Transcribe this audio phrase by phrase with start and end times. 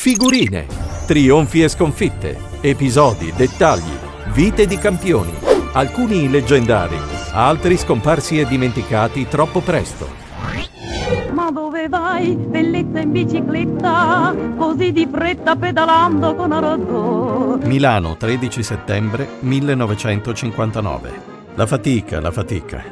[0.00, 0.66] figurine,
[1.06, 3.92] trionfi e sconfitte, episodi, dettagli,
[4.32, 5.30] vite di campioni,
[5.74, 6.96] alcuni leggendari,
[7.32, 10.08] altri scomparsi e dimenticati troppo presto.
[11.34, 17.58] Ma dove vai, bellezza in bicicletta, così di fretta pedalando con arrodo?
[17.64, 21.22] Milano, 13 settembre 1959.
[21.56, 22.82] La fatica, la fatica.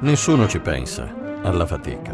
[0.00, 1.08] Nessuno ci pensa
[1.40, 2.10] alla fatica.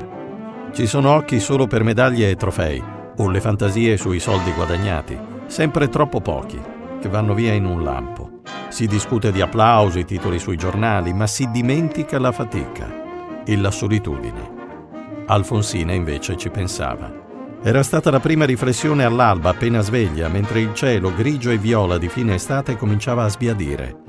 [0.71, 5.89] Ci sono occhi solo per medaglie e trofei, o le fantasie sui soldi guadagnati, sempre
[5.89, 6.61] troppo pochi,
[7.01, 8.41] che vanno via in un lampo.
[8.69, 14.53] Si discute di applausi, titoli sui giornali, ma si dimentica la fatica e la solitudine.
[15.27, 17.23] Alfonsina invece ci pensava.
[17.63, 22.09] Era stata la prima riflessione all'alba appena sveglia, mentre il cielo grigio e viola di
[22.09, 24.03] fine estate cominciava a sbiadire.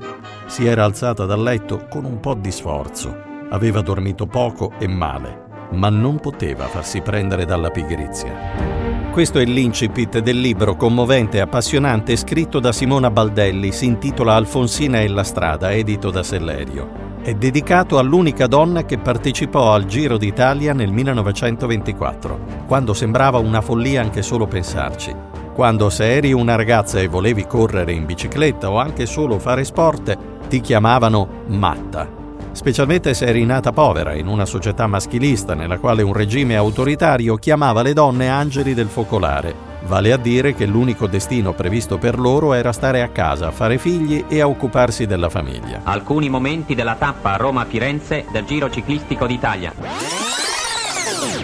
[0.46, 3.16] Si era alzata dal letto con un po' di sforzo.
[3.48, 8.95] Aveva dormito poco e male, ma non poteva farsi prendere dalla pigrizia.
[9.16, 15.00] Questo è l'incipit del libro commovente e appassionante scritto da Simona Baldelli, si intitola Alfonsina
[15.00, 20.74] e la strada, edito da Sellerio è dedicato all'unica donna che partecipò al Giro d'Italia
[20.74, 25.14] nel 1924, quando sembrava una follia anche solo pensarci.
[25.54, 30.16] Quando se eri una ragazza e volevi correre in bicicletta o anche solo fare sport,
[30.46, 32.25] ti chiamavano matta.
[32.56, 37.82] Specialmente se eri nata povera in una società maschilista nella quale un regime autoritario chiamava
[37.82, 42.72] le donne angeli del focolare Vale a dire che l'unico destino previsto per loro era
[42.72, 45.82] stare a casa, fare figli e a occuparsi della famiglia.
[45.84, 49.72] Alcuni momenti della tappa Roma-Firenze del Giro Ciclistico d'Italia.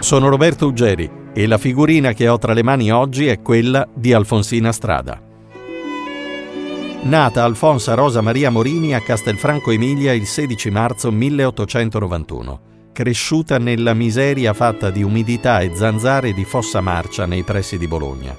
[0.00, 4.12] Sono Roberto Uggeri e la figurina che ho tra le mani oggi è quella di
[4.12, 5.31] Alfonsina Strada.
[7.04, 12.60] Nata Alfonsa Rosa Maria Morini a Castelfranco Emilia il 16 marzo 1891
[12.92, 18.36] cresciuta nella miseria fatta di umidità e zanzare di Fossa Marcia nei pressi di Bologna.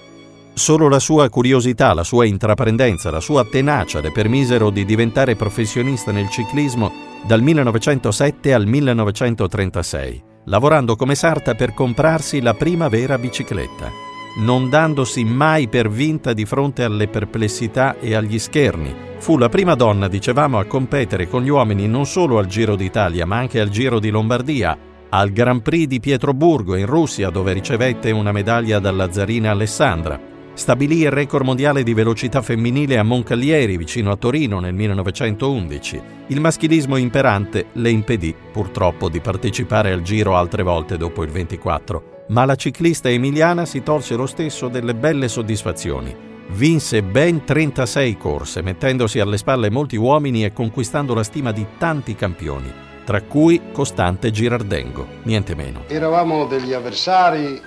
[0.53, 6.13] Solo la sua curiosità, la sua intraprendenza, la sua tenacia le permisero di diventare professionista
[6.13, 6.89] nel ciclismo
[7.25, 13.91] dal 1907 al 1936, lavorando come sarta per comprarsi la prima vera bicicletta,
[14.37, 19.73] non dandosi mai per vinta di fronte alle perplessità e agli scherni, Fu la prima
[19.75, 23.69] donna, dicevamo, a competere con gli uomini non solo al Giro d'Italia, ma anche al
[23.69, 24.77] Giro di Lombardia,
[25.07, 30.19] al Grand Prix di Pietroburgo in Russia, dove ricevette una medaglia dalla zarina Alessandra.
[30.53, 36.01] Stabilì il record mondiale di velocità femminile a Moncalieri, vicino a Torino, nel 1911.
[36.27, 42.12] Il maschilismo imperante le impedì, purtroppo, di partecipare al Giro altre volte dopo il 24,
[42.27, 48.61] ma la ciclista emiliana si tolse lo stesso delle belle soddisfazioni Vinse ben 36 corse,
[48.61, 52.71] mettendosi alle spalle molti uomini e conquistando la stima di tanti campioni,
[53.05, 55.83] tra cui Costante Girardengo, niente meno.
[55.87, 57.59] Eravamo degli avversari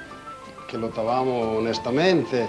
[0.66, 2.48] che lottavamo onestamente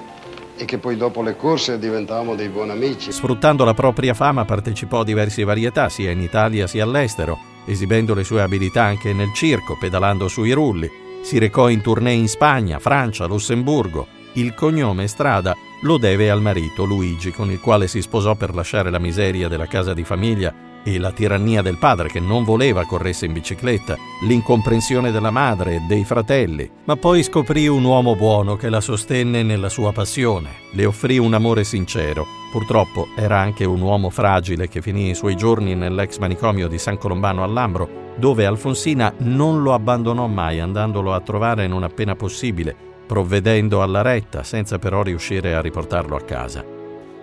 [0.57, 3.11] e che poi dopo le corse diventavamo dei buoni amici.
[3.11, 8.23] Sfruttando la propria fama partecipò a diverse varietà, sia in Italia sia all'estero, esibendo le
[8.23, 11.05] sue abilità anche nel circo, pedalando sui rulli.
[11.21, 14.07] Si recò in tournée in Spagna, Francia, Lussemburgo.
[14.33, 18.89] Il cognome Strada lo deve al marito Luigi, con il quale si sposò per lasciare
[18.89, 23.25] la miseria della casa di famiglia e la tirannia del padre che non voleva corresse
[23.25, 28.69] in bicicletta, l'incomprensione della madre e dei fratelli, ma poi scoprì un uomo buono che
[28.69, 32.25] la sostenne nella sua passione, le offrì un amore sincero.
[32.53, 36.97] Purtroppo era anche un uomo fragile che finì i suoi giorni nell'ex manicomio di San
[36.97, 42.87] Colombano a Lambro, dove Alfonsina non lo abbandonò mai, andandolo a trovare non appena possibile
[43.07, 46.76] provvedendo alla retta, senza però riuscire a riportarlo a casa.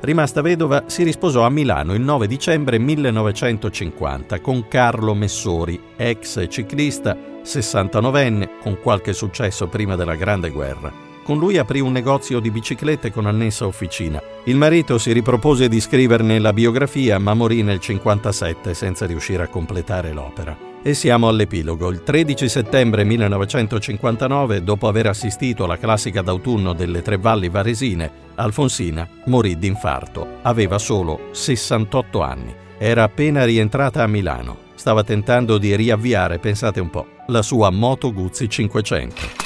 [0.05, 7.17] Rimasta vedova, si risposò a Milano il 9 dicembre 1950 con Carlo Messori, ex ciclista,
[7.43, 10.93] 69enne, con qualche successo prima della Grande Guerra.
[11.25, 14.21] Con lui aprì un negozio di biciclette con annessa officina.
[14.45, 19.49] Il marito si ripropose di scriverne la biografia, ma morì nel 1957 senza riuscire a
[19.49, 20.74] completare l'opera.
[20.87, 21.91] E siamo all'epilogo.
[21.91, 29.09] Il 13 settembre 1959, dopo aver assistito alla classica d'autunno delle Tre Valli Varesine, Alfonsina
[29.25, 30.41] morì d'infarto.
[30.43, 32.55] Aveva solo 68 anni.
[32.77, 34.59] Era appena rientrata a Milano.
[34.75, 39.44] Stava tentando di riavviare, pensate un po', la sua Moto Guzzi 500.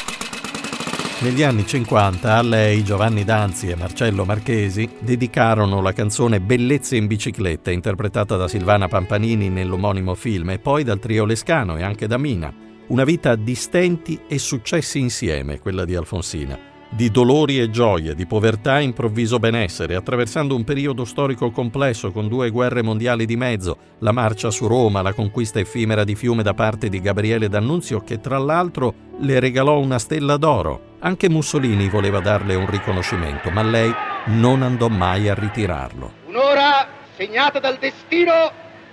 [1.21, 7.09] Negli anni 50 a lei Giovanni Danzi e Marcello Marchesi dedicarono la canzone Bellezze in
[7.09, 12.19] bicicletta interpretata da Silvana Pampanini nell'omonimo film e poi dal trio Lescano e anche da
[12.19, 12.55] Mina.
[12.87, 16.68] Una vita di stenti e successi insieme, quella di Alfonsina.
[16.89, 22.29] Di dolori e gioie, di povertà e improvviso benessere, attraversando un periodo storico complesso con
[22.29, 26.55] due guerre mondiali di mezzo, la marcia su Roma, la conquista effimera di Fiume da
[26.55, 30.97] parte di Gabriele D'Annunzio che tra l'altro le regalò una stella d'oro.
[31.01, 33.93] Anche Mussolini voleva darle un riconoscimento, ma lei
[34.27, 36.13] non andò mai a ritirarlo.
[36.27, 38.51] Un'ora segnata dal destino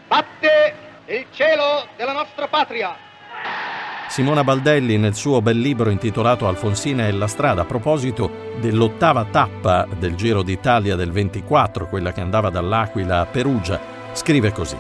[0.08, 0.74] batte
[1.08, 3.05] il cielo della nostra patria.
[4.08, 9.86] Simona Baldelli nel suo bel libro intitolato Alfonsina e la strada a proposito dell'ottava tappa
[9.98, 13.80] del Giro d'Italia del 24, quella che andava dall'Aquila a Perugia,
[14.14, 14.78] scrive così.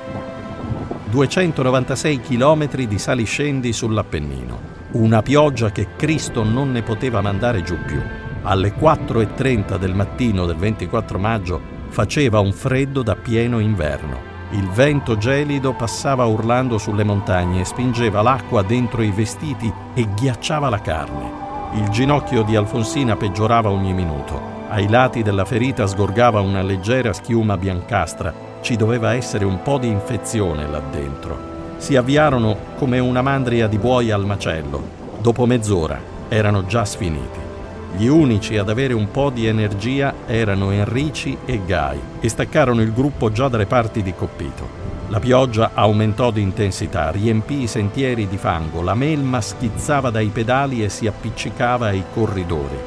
[1.10, 4.74] 296 km di saliscendi sull'Appennino.
[4.92, 8.01] Una pioggia che Cristo non ne poteva mandare giù più.
[8.44, 14.35] Alle 4.30 del mattino del 24 maggio faceva un freddo da pieno inverno.
[14.52, 20.80] Il vento gelido passava urlando sulle montagne spingeva l'acqua dentro i vestiti e ghiacciava la
[20.80, 21.44] carne.
[21.74, 24.40] Il ginocchio di Alfonsina peggiorava ogni minuto.
[24.70, 28.34] Ai lati della ferita sgorgava una leggera schiuma biancastra.
[28.62, 31.54] Ci doveva essere un po' di infezione là dentro.
[31.78, 34.82] Si avviarono come una mandria di buoi al macello.
[35.20, 36.00] Dopo mezz'ora
[36.30, 37.55] erano già sfiniti.
[37.98, 42.92] Gli unici ad avere un po' di energia erano Enrici e Gai e staccarono il
[42.92, 44.84] gruppo già dalle parti di Coppito.
[45.08, 50.84] La pioggia aumentò di intensità, riempì i sentieri di fango, la melma schizzava dai pedali
[50.84, 52.78] e si appiccicava ai corridori.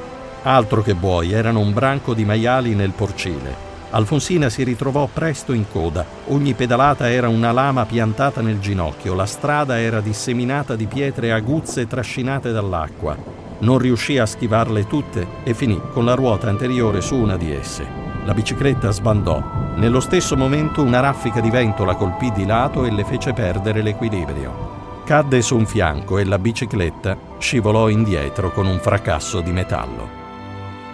[0.43, 3.67] Altro che buoi, erano un branco di maiali nel porcile.
[3.91, 9.25] Alfonsina si ritrovò presto in coda, ogni pedalata era una lama piantata nel ginocchio, la
[9.25, 13.38] strada era disseminata di pietre aguzze trascinate dall'acqua.
[13.61, 17.87] Non riuscì a schivarle tutte e finì con la ruota anteriore su una di esse.
[18.25, 19.43] La bicicletta sbandò.
[19.77, 23.83] Nello stesso momento una raffica di vento la colpì di lato e le fece perdere
[23.83, 25.03] l'equilibrio.
[25.05, 30.27] Cadde su un fianco e la bicicletta scivolò indietro con un fracasso di metallo.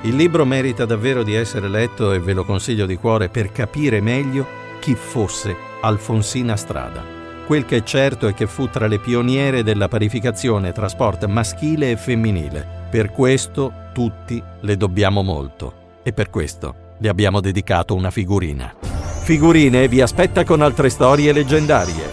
[0.02, 4.00] Il libro merita davvero di essere letto e ve lo consiglio di cuore per capire
[4.00, 4.46] meglio
[4.78, 7.13] chi fosse Alfonsina Strada.
[7.46, 11.90] Quel che è certo è che fu tra le pioniere della parificazione tra sport maschile
[11.90, 12.66] e femminile.
[12.90, 18.74] Per questo tutti le dobbiamo molto e per questo le abbiamo dedicato una figurina.
[18.80, 22.12] Figurine vi aspetta con altre storie leggendarie.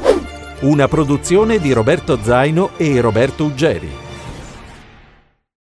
[0.62, 4.01] Una produzione di Roberto Zaino e Roberto Uggeri.